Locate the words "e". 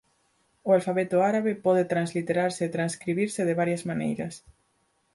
2.65-2.73